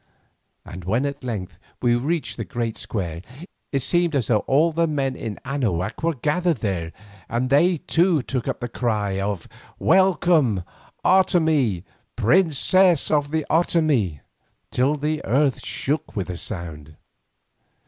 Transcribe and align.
And 0.65 0.83
when 0.83 1.05
at 1.05 1.23
length 1.23 1.59
we 1.79 1.93
reached 1.95 2.37
the 2.37 2.43
great 2.43 2.75
square, 2.75 3.21
it 3.71 3.83
seemed 3.83 4.15
as 4.15 4.25
though 4.29 4.39
all 4.47 4.71
the 4.71 4.87
men 4.87 5.15
in 5.15 5.39
Anahuac 5.45 6.01
were 6.01 6.15
gathered 6.15 6.57
there, 6.57 6.91
and 7.29 7.51
they 7.51 7.77
too 7.77 8.23
took 8.23 8.47
up 8.47 8.61
the 8.61 8.67
cry 8.67 9.21
of 9.21 9.47
"Welcome, 9.77 10.63
Otomie, 11.05 11.83
princess 12.15 13.11
of 13.11 13.29
the 13.29 13.45
Otomie!" 13.51 14.21
till 14.71 14.95
the 14.95 15.23
earth 15.23 15.63
shook 15.63 16.15
with 16.15 16.29
the 16.29 16.37
sound. 16.37 16.95